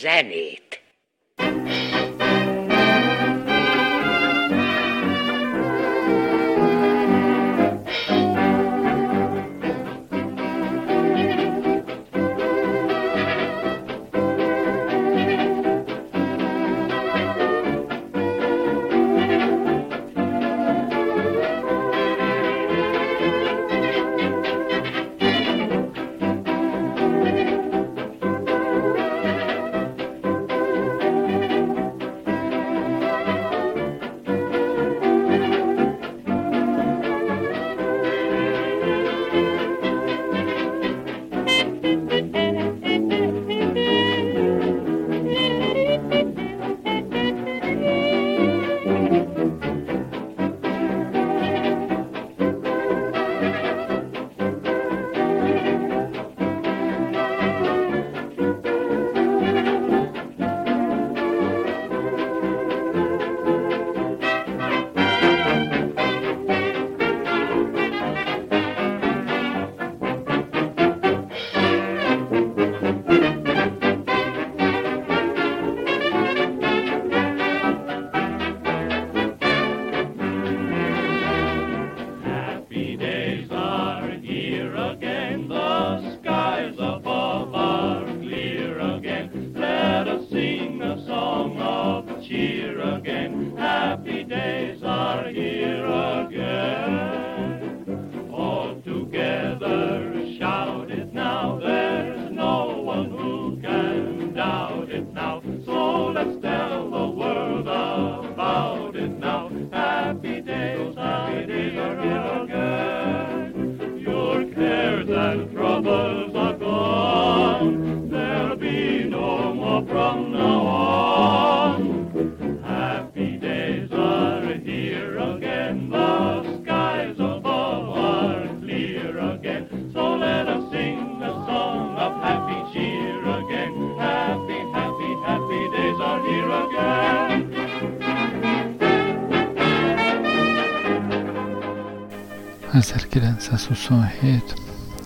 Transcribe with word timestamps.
zenét. 0.00 0.81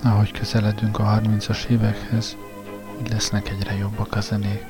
Ahogy 0.03 0.31
közeledünk 0.31 0.99
a 0.99 1.21
30-as 1.23 1.65
évekhez, 1.65 2.37
úgy 3.01 3.11
lesznek 3.11 3.49
egyre 3.49 3.77
jobbak 3.77 4.15
a 4.15 4.21
zenék, 4.21 4.65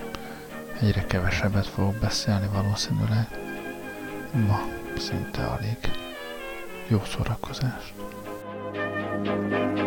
egyre 0.80 1.04
kevesebbet 1.04 1.66
fogok 1.66 1.94
beszélni 1.94 2.46
valószínűleg. 2.52 3.28
Ma 4.46 4.60
szinte 4.98 5.44
alig. 5.44 5.78
Jó 6.88 7.02
szórakozást! 7.04 7.94
That's 9.48 9.85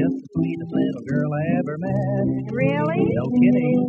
just 0.00 0.16
the 0.16 0.28
sweetest 0.32 0.72
little 0.72 1.04
girl 1.04 1.30
I 1.36 1.44
ever 1.60 1.74
met. 1.76 2.24
Really? 2.56 3.02
No 3.04 3.24
kidding. 3.36 3.80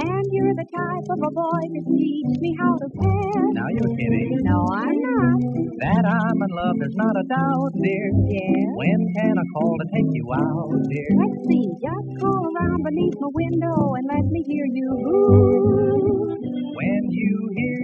And 0.00 0.24
you're 0.32 0.56
the 0.56 0.68
type 0.72 1.08
of 1.12 1.20
a 1.20 1.32
boy 1.36 1.62
to 1.76 1.80
teach 1.92 2.32
me 2.40 2.50
how 2.56 2.72
to 2.80 2.88
pet. 2.88 3.44
Now 3.52 3.68
you're 3.68 3.94
kidding. 4.00 4.32
No, 4.48 4.58
I'm 4.72 4.96
not. 4.96 5.36
That 5.84 6.04
I'm 6.08 6.38
in 6.40 6.52
love, 6.56 6.76
there's 6.80 6.96
not 6.96 7.14
a 7.20 7.24
doubt, 7.28 7.72
dear. 7.84 8.06
Yes? 8.32 8.68
When 8.80 9.00
can 9.20 9.34
I 9.36 9.44
call 9.52 9.72
to 9.76 9.86
take 9.92 10.10
you 10.16 10.26
out, 10.40 10.72
dear? 10.88 11.10
Let's 11.20 11.40
see, 11.52 11.64
just 11.84 12.08
call 12.20 12.40
around 12.56 12.80
beneath 12.88 13.16
my 13.20 13.30
window 13.36 13.76
and 14.00 14.04
let 14.08 14.24
me 14.24 14.40
hear 14.48 14.66
you. 14.72 14.88
Ooh. 15.04 16.32
When 16.80 17.02
you 17.12 17.32
hear 17.60 17.79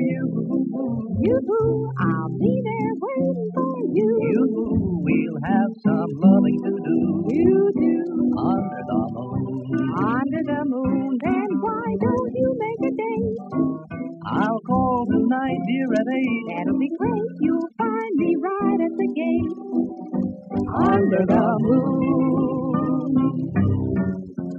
you, 1.26 1.90
I'll 1.98 2.30
be 2.38 2.54
there 2.62 2.94
waiting 3.02 3.50
for 3.52 3.74
you. 3.98 4.10
You, 4.30 4.46
we'll 5.02 5.38
have 5.42 5.72
some 5.82 6.10
loving 6.22 6.58
to 6.62 6.70
do. 6.70 7.26
You 7.34 7.72
do. 7.74 7.98
Under 8.38 8.82
the 8.86 9.00
moon. 9.10 9.90
Under 10.06 10.42
the 10.46 10.62
moon. 10.70 11.18
Then 11.24 11.50
why 11.58 11.86
don't 11.98 12.30
you 12.30 12.48
make 12.62 12.78
a 12.78 12.92
date? 12.94 13.38
I'll 14.38 14.60
call 14.70 15.06
tonight, 15.10 15.58
dear, 15.66 15.88
at 15.98 16.06
eight. 16.14 16.44
That'll 16.54 16.78
be 16.78 16.90
great. 16.96 17.30
You'll 17.40 17.70
find 17.76 18.14
me 18.22 18.36
right 18.38 18.80
at 18.86 18.94
the 18.94 19.08
gate. 19.18 19.54
Under 20.78 21.26
the 21.26 21.46
moon. 21.66 23.10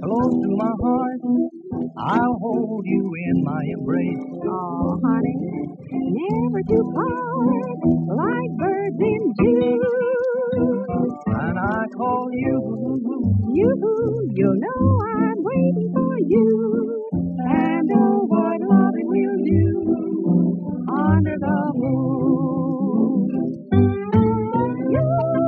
Close 0.04 0.36
to 0.44 0.50
my 0.52 0.72
heart. 0.84 1.57
I'll 1.96 2.38
hold 2.42 2.84
you 2.86 3.12
in 3.28 3.44
my 3.44 3.62
embrace. 3.78 4.26
Oh, 4.50 5.00
honey, 5.04 5.36
never 5.92 6.62
too 6.68 6.92
far, 6.94 8.16
like 8.16 8.50
birds 8.58 8.98
in 9.00 9.34
June. 9.40 9.80
When 11.26 11.58
I 11.58 11.86
call 11.96 12.28
you, 12.32 13.00
you, 13.54 14.28
you 14.34 14.54
know 14.58 15.00
I'm 15.06 15.38
waiting 15.44 15.90
for 15.94 16.18
you. 16.26 17.08
And 17.38 17.90
oh, 17.94 18.24
what 18.26 18.60
loving 18.60 19.08
we'll 19.08 19.44
do 19.46 20.86
under 20.92 21.36
the 21.38 21.72
moon. 21.76 23.30
You 24.90 25.47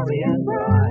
warriors 0.00 0.44
rise. 0.46 0.89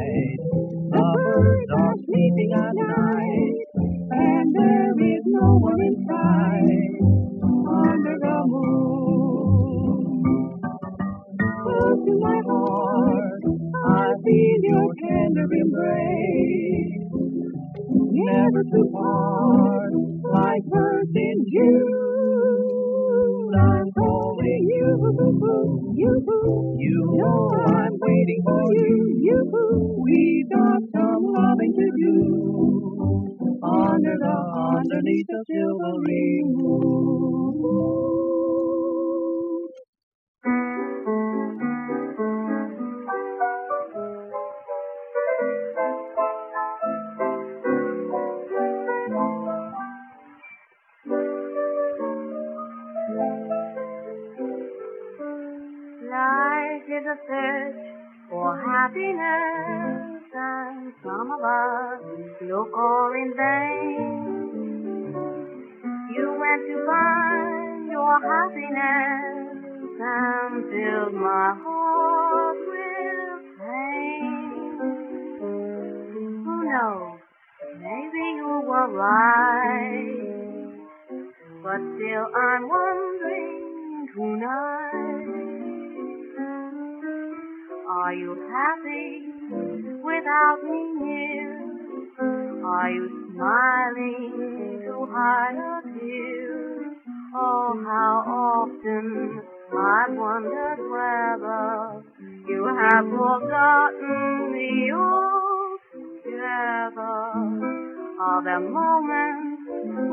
are 108.39 108.44
the 108.44 108.59
moments 108.69 109.62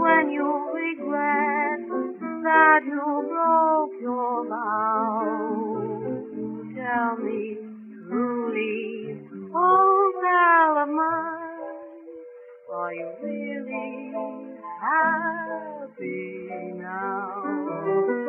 when 0.00 0.30
you 0.30 0.48
regret 0.74 1.80
that 2.42 2.80
you 2.84 3.24
broke 3.28 4.00
your 4.00 4.48
vow. 4.48 5.78
Tell 6.74 7.16
me 7.24 7.56
truly, 8.08 9.20
oh 9.54 10.12
pal 10.22 10.82
of 10.82 10.88
mine, 10.88 12.08
are 12.72 12.94
you 12.94 13.08
really 13.22 14.12
happy 14.80 16.48
now? 16.74 18.25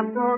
apple. 0.00 0.29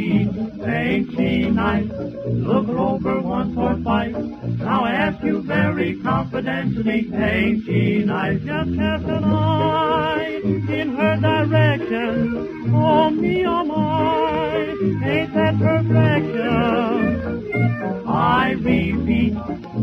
Ain't 0.00 1.10
she 1.16 1.50
nice? 1.50 1.90
Look 1.90 2.68
over 2.68 3.20
once 3.20 3.56
or 3.56 3.74
twice. 3.74 4.14
Now 4.14 4.84
I 4.84 4.92
ask 4.92 5.22
you 5.24 5.42
very 5.42 6.00
confidentially, 6.00 7.10
ain't 7.14 7.64
she 7.64 8.04
nice? 8.04 8.40
Just 8.40 8.76
cast 8.76 9.04
an 9.04 9.24
eye 9.24 10.40
in 10.44 10.96
her 10.96 11.16
direction. 11.20 12.72
Oh, 12.74 13.10
me, 13.10 13.44
oh, 13.46 13.64
my. 13.64 14.56
Ain't 15.06 15.34
that 15.34 15.58
perfection? 15.58 17.30
I 18.06 18.52
repeat, 18.52 19.34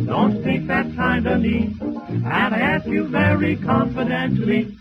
don't 0.05 0.43
think 0.43 0.67
that's 0.67 0.93
kind 0.95 1.25
of 1.27 1.41
me. 1.41 1.75
And 1.81 2.25
I 2.25 2.59
ask 2.59 2.86
you 2.88 3.07
very 3.07 3.55
confidentially, 3.57 4.77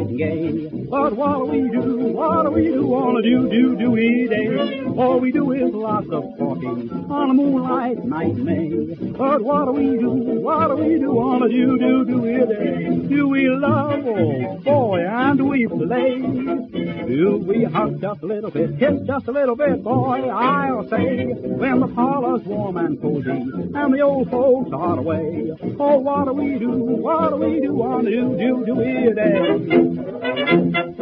white 0.00 0.16
gate. 0.16 0.59
But 0.90 1.14
what 1.14 1.38
do 1.38 1.44
we 1.44 1.70
do? 1.70 1.98
What 2.08 2.46
do 2.46 2.50
we 2.50 2.64
do 2.66 2.92
on 2.94 3.16
a 3.16 3.22
do 3.22 3.48
do 3.48 3.76
do 3.76 4.28
day? 4.28 4.82
All 4.98 5.20
we 5.20 5.30
do 5.30 5.52
is 5.52 5.72
lots 5.72 6.08
of 6.10 6.36
talking 6.36 6.90
on 7.08 7.30
a 7.30 7.34
moonlight 7.34 8.04
night 8.04 8.34
May. 8.34 8.70
But 9.12 9.40
what 9.40 9.66
do 9.66 9.72
we 9.72 9.96
do? 9.96 10.10
What 10.10 10.66
do 10.66 10.82
we 10.82 10.98
do 10.98 11.12
on 11.16 11.44
a 11.44 11.48
do 11.48 11.78
do 11.78 12.04
do 12.04 12.46
day? 12.46 13.08
Do 13.08 13.28
we 13.28 13.48
love? 13.48 14.04
Oh 14.04 14.58
boy, 14.64 15.06
and 15.06 15.48
we 15.48 15.68
play? 15.68 16.18
Do 16.18 17.44
we 17.46 17.64
hug 17.64 18.00
just 18.00 18.22
a 18.22 18.26
little 18.26 18.50
bit, 18.50 18.78
kiss 18.80 19.00
just 19.06 19.28
a 19.28 19.32
little 19.32 19.54
bit, 19.54 19.84
boy? 19.84 20.28
I'll 20.28 20.88
say 20.90 21.26
when 21.26 21.80
the 21.80 21.88
parlor's 21.88 22.42
warm 22.42 22.76
and 22.76 23.00
cozy 23.00 23.30
and 23.30 23.94
the 23.94 24.00
old 24.00 24.28
folks 24.30 24.70
are 24.72 24.98
away. 24.98 25.52
Oh, 25.78 25.98
what 25.98 26.24
do 26.26 26.32
we 26.32 26.58
do? 26.58 26.70
What 26.70 27.30
do 27.30 27.36
we 27.36 27.60
do 27.60 27.80
on 27.80 28.06
a 28.06 28.10
do 28.10 28.36
do 28.36 28.66
do 28.66 29.14
day? 29.14 30.79
Thank 30.80 30.98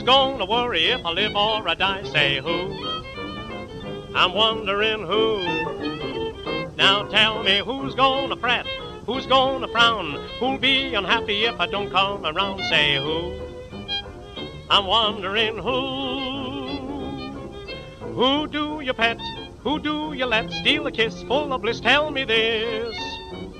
Who's 0.04 0.10
gonna 0.14 0.46
worry 0.46 0.88
if 0.88 1.06
I 1.06 1.12
live 1.12 1.34
or 1.34 1.66
I 1.66 1.76
die? 1.76 2.04
Say 2.04 2.42
who? 2.42 2.74
I'm 4.14 4.34
wondering 4.34 5.08
who. 5.08 5.46
Now 6.76 7.08
tell 7.08 7.42
me 7.42 7.60
who's 7.60 7.96
gonna 7.96 8.36
fret? 8.36 8.66
Who's 9.06 9.26
gonna 9.26 9.70
frown? 9.70 10.16
Who'll 10.40 10.58
be 10.58 10.94
unhappy 10.94 11.46
if 11.46 11.58
I 11.58 11.68
don't 11.68 11.90
come 11.90 12.26
around? 12.26 12.60
Say 12.66 12.98
who? 12.98 13.40
I'm 14.70 14.88
wondering 14.88 15.58
who. 15.58 16.68
Who 18.14 18.48
do 18.48 18.82
you 18.82 18.92
pet? 18.92 19.22
Who 19.62 19.80
do 19.80 20.12
you 20.12 20.26
let 20.26 20.52
steal 20.52 20.86
a 20.86 20.92
kiss 20.92 21.24
full 21.24 21.54
of 21.54 21.62
bliss? 21.62 21.80
Tell 21.80 22.12
me 22.12 22.26
this. 22.26 22.94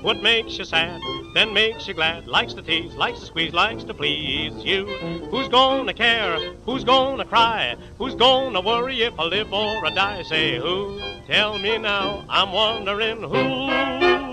What 0.02 0.22
makes 0.22 0.58
you 0.58 0.66
sad, 0.66 1.00
then 1.34 1.52
makes 1.52 1.86
you 1.88 1.94
glad? 1.94 2.26
Likes 2.26 2.54
to 2.54 2.62
tease, 2.62 2.94
likes 2.94 3.20
to 3.20 3.26
squeeze, 3.26 3.52
likes 3.52 3.84
to 3.84 3.94
please 3.94 4.54
you. 4.64 4.86
Who's 5.30 5.48
gonna 5.48 5.92
care? 5.92 6.38
Who's 6.64 6.84
gonna 6.84 7.24
cry? 7.24 7.76
Who's 7.98 8.14
gonna 8.14 8.60
worry 8.60 9.02
if 9.02 9.18
I 9.18 9.24
live 9.24 9.52
or 9.52 9.84
I 9.84 9.90
die? 9.90 10.22
Say 10.22 10.58
who? 10.58 11.00
Tell 11.26 11.58
me 11.58 11.78
now, 11.78 12.24
I'm 12.28 12.52
wondering 12.52 13.22
who. 13.22 14.23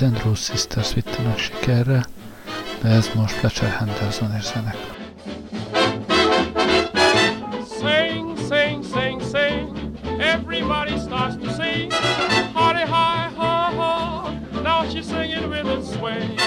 Az 0.00 0.04
Andrews 0.04 0.38
Sisters 0.38 0.94
vitte 0.94 1.22
meg 1.22 1.38
sikerre, 1.38 2.04
de 2.82 2.88
ez 2.88 3.10
most 3.14 3.34
Fletcher 3.34 3.70
Henderson 3.70 4.34
és 4.38 4.44
zenekar. 4.44 4.96
Sing, 7.80 8.38
sing, 8.38 8.84
sing, 8.84 9.22
sing. 9.22 9.76
Everybody 10.20 10.98
starts 10.98 11.36
to 11.36 11.50
sing. 11.50 11.92
Hardy 12.52 12.84
hi, 12.84 13.30
ha, 13.36 13.72
ha. 13.76 14.30
Now 14.62 14.88
she's 14.90 15.06
singing 15.06 15.48
with 15.48 15.66
a 15.66 15.82
swing. 15.82 16.38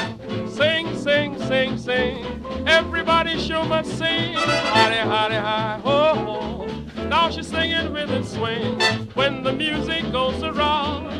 Sing, 0.47 0.97
sing, 0.97 1.37
sing, 1.47 1.77
sing. 1.77 2.25
Everybody 2.65 3.37
sure 3.37 3.65
must 3.65 3.97
sing. 3.97 4.35
Hardy, 4.73 5.01
hardy, 5.11 5.35
hi, 5.35 5.79
ho, 5.83 6.13
ho. 6.25 6.65
Now 7.09 7.29
she's 7.29 7.47
singing 7.47 7.91
with 7.91 8.11
a 8.11 8.23
swing. 8.23 8.79
When 9.13 9.43
the 9.43 9.51
music 9.51 10.11
goes 10.11 10.41
around, 10.41 11.10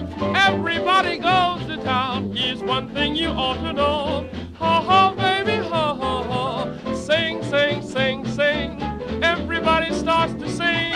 everybody 0.48 1.18
goes 1.18 1.66
to 1.68 1.78
town. 1.84 2.32
Here's 2.36 2.62
one 2.64 2.90
thing 2.94 3.16
you 3.16 3.30
ought 3.30 3.62
to 3.62 3.74
know. 3.74 4.30
Ha 4.56 4.82
ha, 4.82 5.14
baby, 5.14 5.58
ha 5.68 5.94
ha 5.94 6.24
ha. 6.24 6.96
Sing, 6.96 7.44
sing, 7.44 7.82
sing, 7.82 8.26
sing. 8.28 8.82
Everybody 9.24 9.94
starts 9.94 10.34
to 10.36 10.50
sing. 10.50 10.94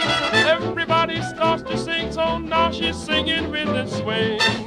Everybody 0.55 1.21
starts 1.21 1.63
to 1.63 1.77
sing. 1.77 2.11
So 2.11 2.39
now 2.39 2.71
she's 2.71 2.97
singing 2.97 3.51
with 3.51 3.69
a 3.69 3.87
swing. 3.87 4.64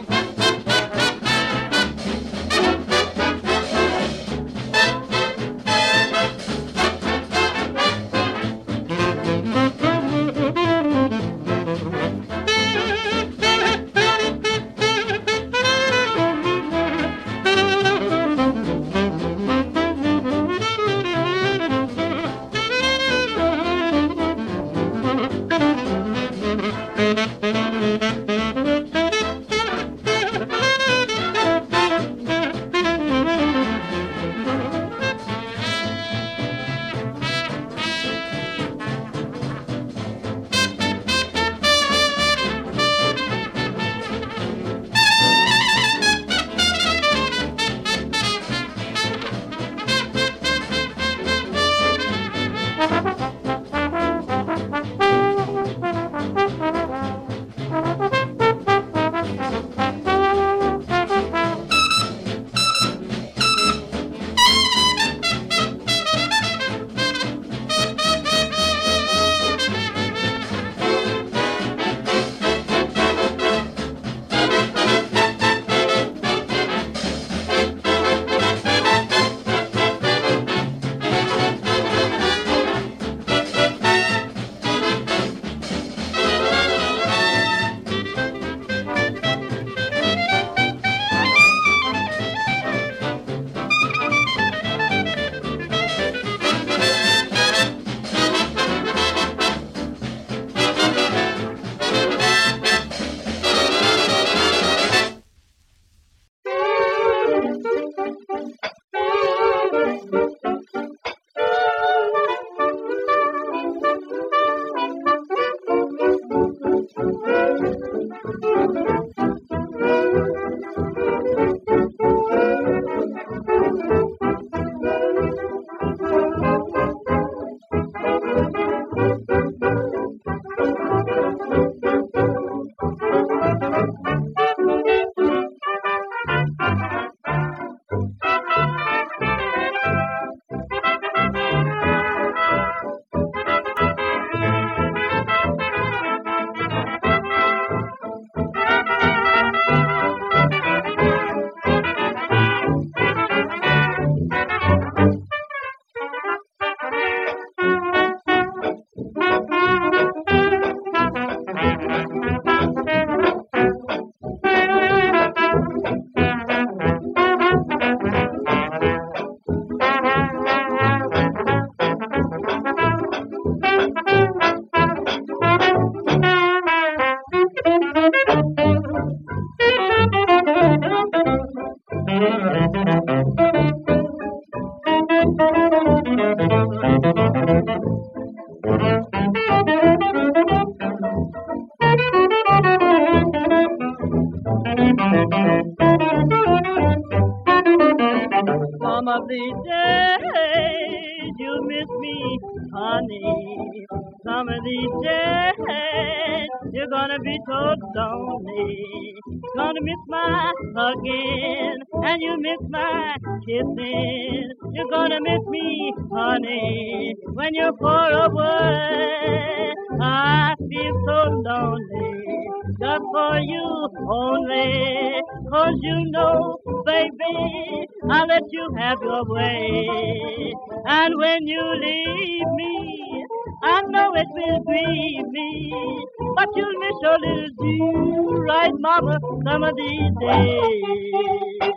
Far 217.80 218.12
away. 218.26 219.74
I 220.00 220.54
feel 220.68 220.94
so 221.06 221.18
lonely 221.30 222.46
just 222.80 223.04
for 223.12 223.38
you 223.40 223.88
only. 224.08 225.22
Cause 225.50 225.74
you 225.82 226.10
know, 226.10 226.58
baby, 226.86 227.86
I'll 228.10 228.26
let 228.26 228.42
you 228.50 228.68
have 228.78 228.98
your 229.02 229.24
way. 229.26 230.52
And 230.86 231.14
when 231.18 231.46
you 231.46 231.62
leave 231.80 232.48
me, 232.56 233.24
I 233.62 233.82
know 233.88 234.12
it 234.14 234.28
will 234.32 234.60
grieve 234.64 235.26
me. 235.28 236.04
But 236.36 236.48
you'll 236.54 236.78
miss 236.78 236.96
your 237.02 237.18
little 237.18 237.48
do 237.58 238.42
right, 238.48 238.72
mama, 238.78 239.18
some 239.46 239.62
of 239.64 239.76
these 239.76 240.12
days. 240.20 241.72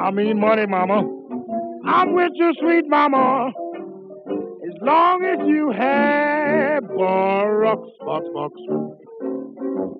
I 0.06 0.10
mean 0.12 0.38
money, 0.38 0.66
mama. 0.66 1.02
I'm 1.84 2.14
with 2.14 2.30
you, 2.36 2.52
sweet 2.60 2.84
mama. 2.86 3.50
As 4.64 4.74
long 4.80 5.24
as 5.24 5.38
you 5.48 5.72
have 5.72 6.86
bucks, 6.96 7.90
bucks, 8.06 8.28
bucks. 8.32 8.60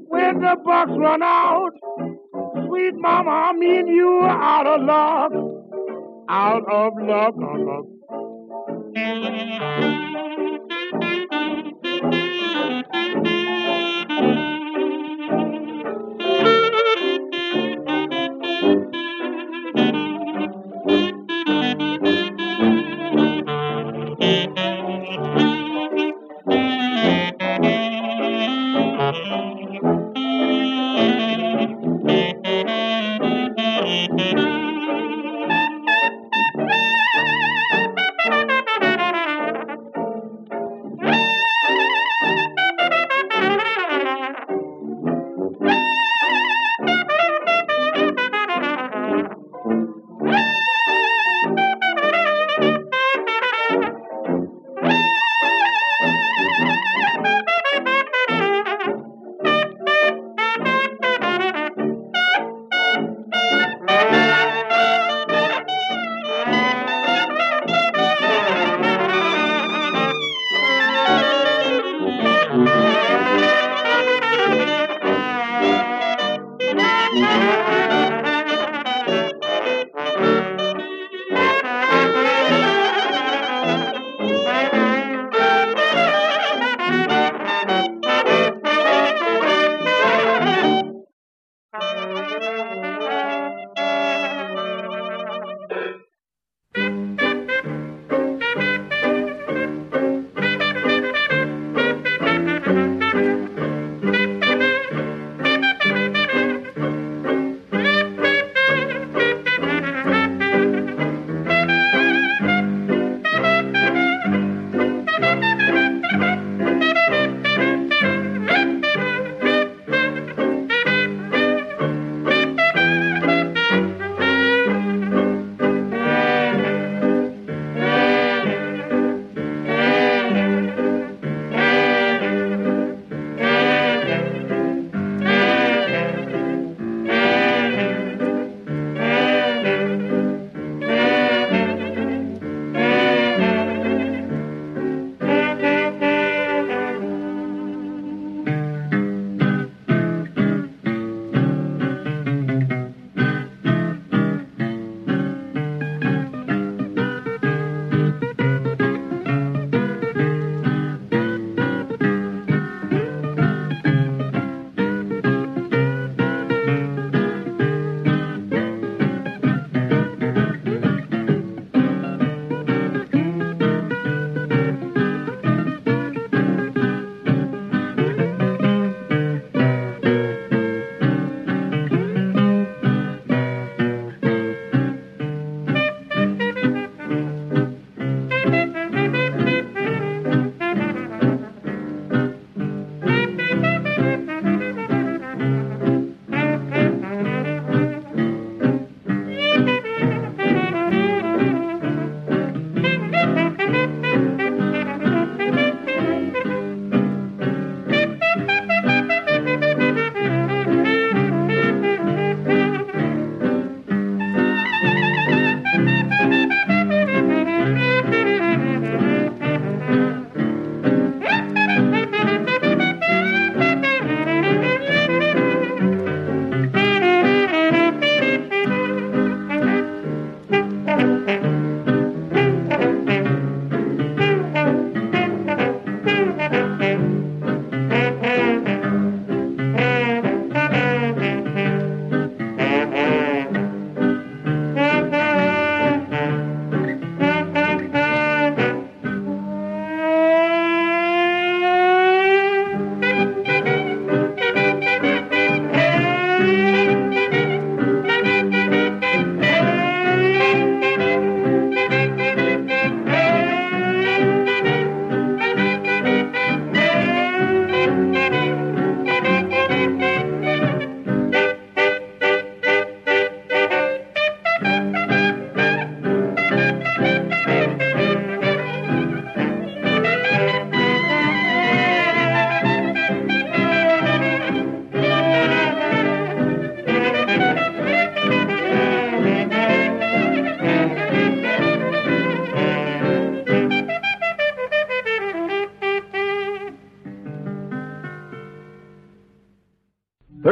When 0.07 0.39
the 0.39 0.57
bucks 0.65 0.93
run 0.97 1.25
out, 1.25 1.73
sweet 2.69 2.95
mama, 2.95 3.31
I 3.31 3.53
mean 3.55 3.89
you 3.89 4.21
are 4.23 4.29
out 4.29 4.67
of 4.69 4.83
luck. 4.83 5.33
Out 6.29 6.63
of 6.71 6.93
luck, 7.01 7.35
out 7.43 7.61
of 7.61 7.67
luck. 7.67 7.87
Thank 12.95 13.27
you. 13.27 13.46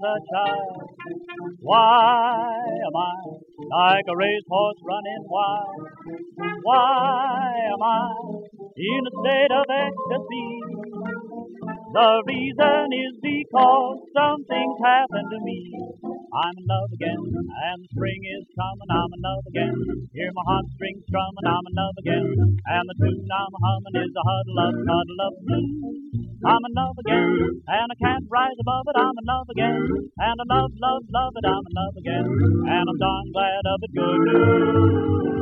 Child? 0.00 0.90
Why 1.60 2.58
am 2.86 2.96
I 2.96 3.14
like 3.70 4.04
a 4.08 4.16
racehorse 4.16 4.80
running 4.84 5.24
wild? 5.28 5.88
Why 6.62 7.52
am 7.72 7.82
I 7.82 8.12
in 8.76 9.02
a 9.06 9.12
state 9.22 9.52
of 9.52 9.66
ecstasy? 9.70 11.15
The 11.94 12.10
reason 12.26 12.86
is 12.98 13.14
because 13.22 13.98
something's 14.10 14.80
happened 14.82 15.30
to 15.30 15.40
me. 15.46 15.60
I'm 16.34 16.54
in 16.58 16.66
love 16.66 16.90
again, 16.90 17.22
and 17.22 17.76
the 17.78 17.88
spring 17.94 18.22
is 18.26 18.42
coming. 18.58 18.90
I'm 18.90 19.12
in 19.14 19.22
love 19.22 19.44
again. 19.46 19.76
Hear 20.10 20.34
my 20.34 20.42
heartstrings 20.50 21.06
strumming. 21.06 21.46
I'm 21.46 21.62
in 21.62 21.74
love 21.78 21.94
again, 22.02 22.26
and 22.42 22.84
the 22.90 22.96
tune 22.98 23.30
I'm 23.30 23.54
humming 23.62 23.96
is 24.02 24.12
a 24.18 24.24
huddle 24.26 24.58
up, 24.66 24.76
huddle 24.82 25.20
up 25.30 25.34
blues. 25.46 25.96
I'm 26.42 26.62
in 26.66 26.74
love 26.74 26.98
again, 26.98 27.30
and 27.70 27.86
I 27.92 27.96
can't 28.02 28.26
rise 28.34 28.58
above 28.58 28.86
it. 28.90 28.96
I'm 28.98 29.16
in 29.22 29.26
love 29.30 29.48
again, 29.54 29.82
and 30.18 30.36
I 30.42 30.44
love, 30.50 30.72
love, 30.82 31.04
love 31.06 31.34
it. 31.38 31.46
I'm 31.46 31.64
in 31.70 31.74
love 31.78 31.96
again, 32.02 32.26
and 32.66 32.84
I'm 32.90 32.98
darn 32.98 33.26
glad 33.30 33.64
of 33.70 33.78
it. 33.86 33.92
Good 33.94 34.20
news. 34.26 35.35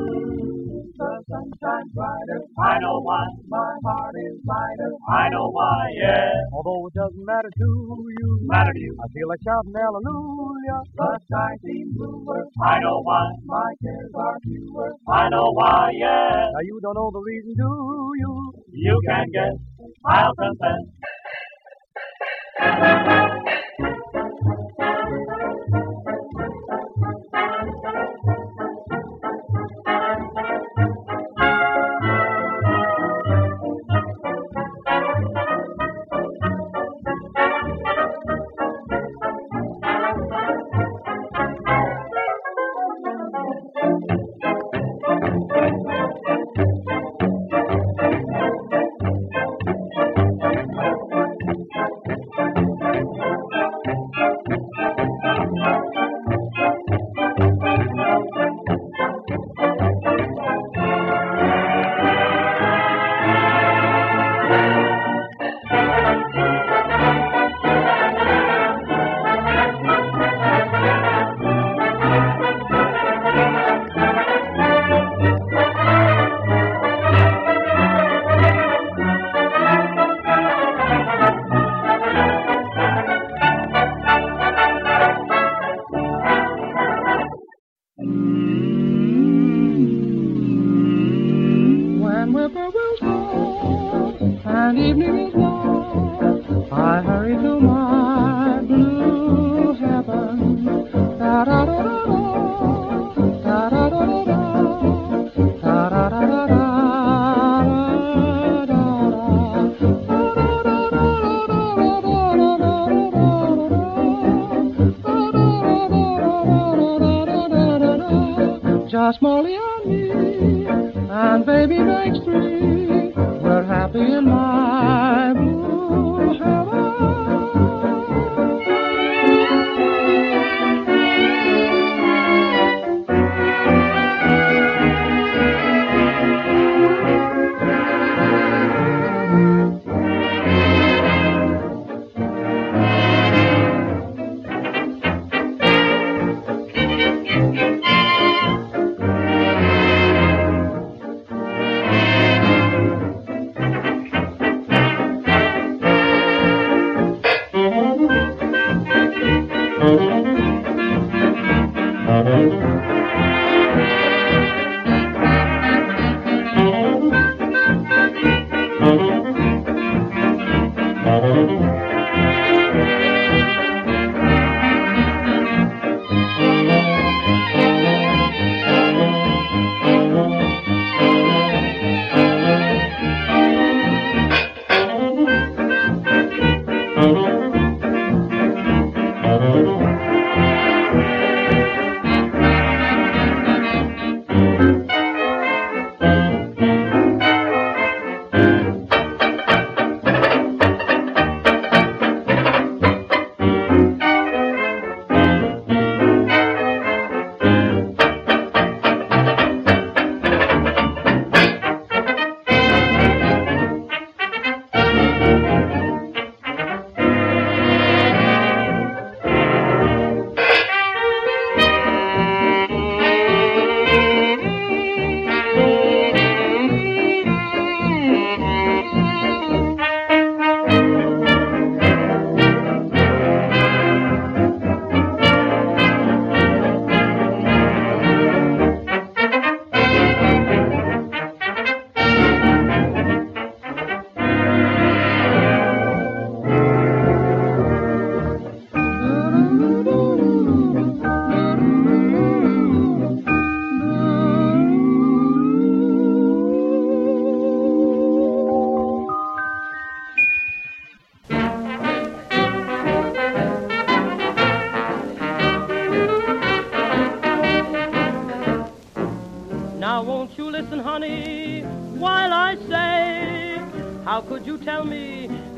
The 0.96 1.10
sun 1.28 1.50
shines 1.60 1.90
brighter. 1.92 2.40
I 2.62 2.78
know 2.78 3.00
why. 3.02 3.26
My 3.48 3.74
heart 3.84 4.14
is 4.14 4.38
lighter. 4.46 4.92
I 5.10 5.28
know 5.28 5.48
why. 5.50 5.90
Yeah. 5.98 6.30
Although 6.52 6.86
it 6.86 6.94
doesn't 6.94 7.24
matter 7.26 7.50
to 7.50 8.06
you, 8.18 8.38
Matter 8.46 8.72
to 8.72 8.78
you. 8.78 8.96
I 9.02 9.06
feel 9.12 9.26
like 9.28 9.40
shouting 9.42 9.74
hallelujah. 9.74 10.80
The 10.94 11.18
sky 11.26 11.50
seems 11.66 11.96
bluer. 11.96 12.46
I 12.62 12.78
know 12.78 13.00
why. 13.02 13.26
My 13.44 13.74
cares 13.82 14.12
are 14.14 14.38
fewer. 14.44 14.94
I 15.08 15.28
know 15.30 15.50
why. 15.52 15.90
Yeah. 15.98 16.50
Now 16.54 16.60
you 16.62 16.78
don't 16.80 16.94
know 16.94 17.10
the 17.12 17.20
reason, 17.20 17.54
do 17.58 18.12
you? 18.18 18.52
You 18.72 19.00
can 19.08 19.26
guess. 19.32 19.58
I'll 20.06 20.34
confess. 20.34 20.80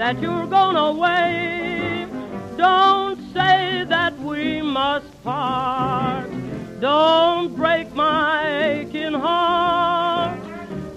That 0.07 0.23
you're 0.23 0.47
going 0.47 0.77
away? 0.77 2.07
Don't 2.57 3.19
say 3.33 3.85
that 3.89 4.17
we 4.21 4.63
must 4.63 5.11
part. 5.25 6.31
Don't 6.81 7.57
break 7.57 7.93
my 7.93 8.37
aching 8.69 9.15
heart. 9.15 10.39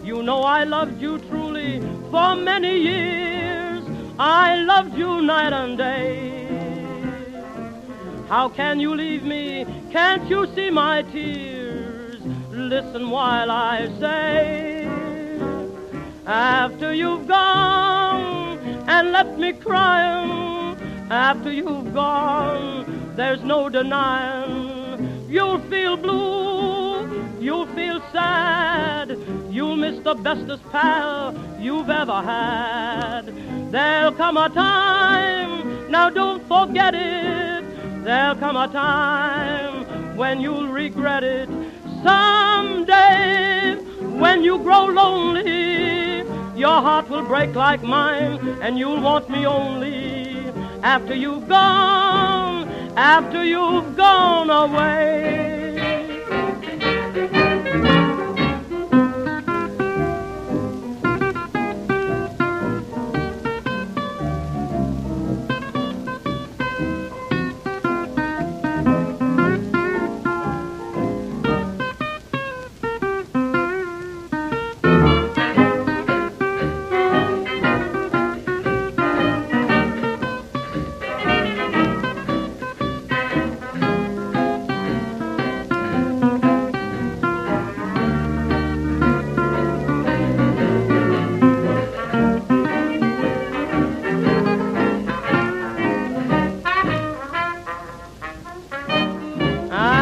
You 0.03 0.21
know 0.21 0.41
I 0.41 0.63
loved 0.63 1.01
you 1.01 1.17
truly 1.29 1.79
for 2.11 2.35
many 2.35 2.77
years. 2.77 3.83
I 4.19 4.57
loved 4.71 4.95
you 4.95 5.23
night 5.23 5.53
and 5.53 5.75
day. 5.75 6.45
How 8.27 8.47
can 8.49 8.79
you 8.79 8.93
leave 8.93 9.23
me? 9.23 9.65
Can't 9.91 10.29
you 10.29 10.45
see 10.53 10.69
my 10.69 11.01
tears? 11.01 12.21
Listen 12.51 13.09
while 13.09 13.49
I 13.49 13.87
say, 13.99 14.87
after 16.27 16.93
you've 16.93 17.27
gone 17.27 18.08
and 18.89 19.11
left 19.11 19.37
me 19.37 19.53
crying, 19.53 20.75
after 21.11 21.51
you've 21.51 21.93
gone, 21.93 23.13
there's 23.15 23.43
no 23.43 23.69
denying. 23.69 25.29
You'll 25.29 25.59
feel 25.69 25.95
blue, 25.95 27.07
you'll 27.39 27.67
feel 27.67 28.01
sad, 28.11 29.15
you'll 29.51 29.75
miss 29.75 29.99
the 29.99 30.15
bestest 30.15 30.63
pal 30.71 31.35
you've 31.59 31.91
ever 31.91 32.19
had. 32.19 33.31
There'll 33.71 34.11
come 34.11 34.37
a 34.37 34.49
time, 34.49 35.91
now 35.91 36.09
don't 36.09 36.41
forget 36.47 36.95
it. 36.95 37.63
There'll 38.03 38.37
come 38.37 38.57
a 38.57 38.67
time 38.69 40.17
when 40.17 40.41
you'll 40.41 40.67
regret 40.67 41.23
it. 41.23 41.47
Someday, 42.03 43.75
when 44.17 44.43
you 44.43 44.57
grow 44.57 44.85
lonely, 44.85 46.08
your 46.59 46.81
heart 46.81 47.09
will 47.09 47.25
break 47.25 47.55
like 47.55 47.81
mine, 47.81 48.59
and 48.61 48.77
you'll 48.77 49.01
want 49.01 49.29
me 49.29 49.45
only 49.45 50.37
after 50.83 51.15
you've 51.15 51.47
gone, 51.47 52.67
after 52.97 53.43
you've 53.43 53.95
gone 53.95 54.49
away. 54.49 55.58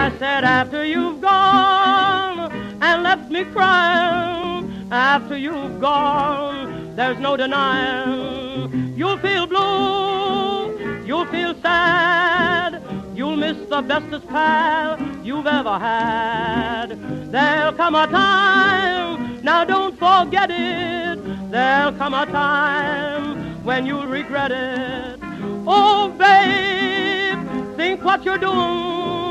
I 0.07 0.17
said 0.19 0.45
after 0.45 0.85
you've 0.85 1.19
gone 1.19 2.49
and 2.81 3.03
left 3.03 3.29
me 3.29 3.43
crying, 3.43 4.87
after 4.89 5.37
you've 5.37 5.81
gone, 5.81 6.95
there's 6.95 7.19
no 7.19 7.35
denying. 7.35 8.93
You'll 8.95 9.17
feel 9.17 9.45
blue, 9.45 11.03
you'll 11.05 11.25
feel 11.25 11.53
sad, 11.61 12.81
you'll 13.15 13.35
miss 13.35 13.57
the 13.67 13.81
bestest 13.81 14.25
pal 14.29 14.97
you've 15.25 15.45
ever 15.45 15.77
had. 15.77 16.97
There'll 17.29 17.73
come 17.73 17.95
a 17.95 18.07
time, 18.07 19.43
now 19.43 19.65
don't 19.65 19.99
forget 19.99 20.49
it, 20.49 21.51
there'll 21.51 21.91
come 21.91 22.13
a 22.13 22.25
time 22.27 23.61
when 23.65 23.85
you'll 23.85 24.07
regret 24.07 24.53
it. 24.53 25.19
Oh, 25.67 26.07
babe, 26.17 27.75
think 27.75 28.05
what 28.05 28.23
you're 28.23 28.37
doing. 28.37 29.26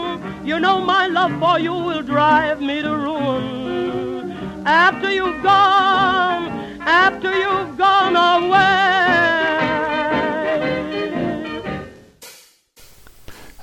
You 0.46 0.58
know 0.58 0.78
my 0.78 1.08
love 1.08 1.38
for 1.40 1.58
you 1.58 1.72
will 1.72 2.02
drive 2.02 2.60
me 2.60 2.80
to 2.80 2.94
ruin. 2.96 4.30
After 4.64 5.10
you've 5.10 5.42
gone, 5.42 6.44
after 6.78 7.30
you've 7.34 7.76
gone 7.76 8.16
away. 8.16 8.76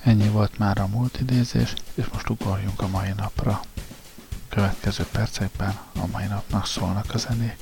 Ennyi 0.03 0.27
volt 0.27 0.57
már 0.57 0.77
a 0.77 0.87
múlt 0.87 1.19
idézés, 1.19 1.73
és 1.95 2.05
most 2.13 2.29
ugorjunk 2.29 2.81
a 2.81 2.87
mai 2.87 3.13
napra. 3.17 3.59
Következő 4.49 5.03
percekben 5.11 5.79
a 5.95 6.07
mai 6.11 6.25
napnak 6.25 6.65
szólnak 6.65 7.13
a 7.13 7.17
zenék. 7.17 7.59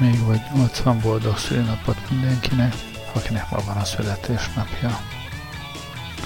Még 0.00 0.24
vagy 0.24 0.40
80 0.54 1.00
boldog 1.00 1.36
szülinapot 1.36 2.10
mindenkinek, 2.10 2.74
akinek 3.14 3.50
ma 3.50 3.58
van 3.66 3.76
a 3.76 3.84
születésnapja. 3.84 5.00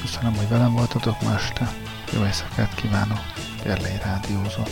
Köszönöm, 0.01 0.37
hogy 0.37 0.49
velem 0.49 0.73
voltatok 0.73 1.23
ma 1.23 1.35
este. 1.35 1.73
Jó 2.13 2.25
éjszakát 2.25 2.75
kívánok. 2.75 3.21
Gerlei 3.63 3.97
Rádiózó. 4.03 4.63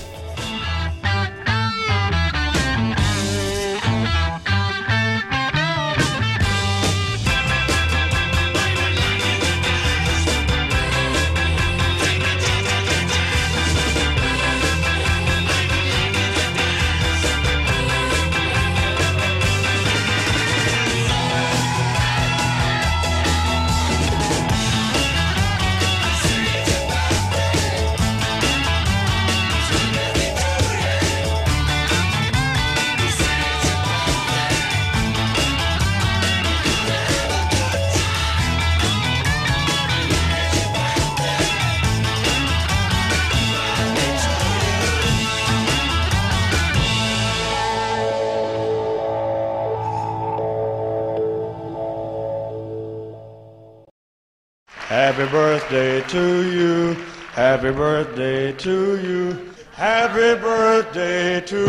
Happy 57.63 57.77
birthday 57.77 58.51
to 58.51 59.01
you. 59.01 59.53
Happy 59.71 60.35
birthday 60.41 61.41
to 61.43 61.61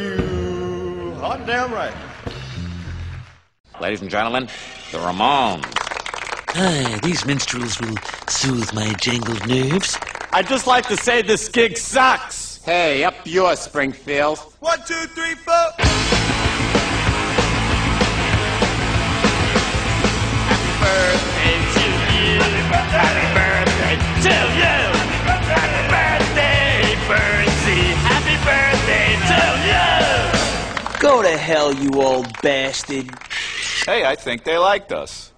you. 0.00 1.12
Hot 1.14 1.44
damn 1.44 1.72
right. 1.72 1.92
Ladies 3.80 4.00
and 4.00 4.08
gentlemen, 4.08 4.44
the 4.92 4.98
Ramones. 4.98 5.66
Ah, 6.54 7.00
these 7.02 7.26
minstrels 7.26 7.80
will 7.80 7.96
soothe 8.28 8.72
my 8.74 8.92
jangled 8.92 9.44
nerves. 9.48 9.98
I'd 10.32 10.46
just 10.46 10.68
like 10.68 10.86
to 10.86 10.96
say 10.96 11.20
this 11.20 11.48
gig 11.48 11.76
sucks. 11.76 12.64
Hey, 12.64 13.02
up 13.02 13.16
yours, 13.24 13.58
Springfield. 13.58 14.38
One, 14.60 14.78
two, 14.86 14.94
three, 14.94 15.34
four. 15.34 15.52
Happy 20.46 20.72
birthday 20.80 21.58
to 21.74 21.82
you. 22.14 22.38
Happy 22.70 23.26
birthday 23.34 23.96
to 24.22 24.30
you. 24.60 24.79
Go 31.00 31.22
to 31.22 31.34
hell, 31.38 31.72
you 31.72 31.90
old 31.94 32.26
bastard. 32.42 33.10
Hey, 33.86 34.04
I 34.04 34.16
think 34.16 34.44
they 34.44 34.58
liked 34.58 34.92
us. 34.92 35.29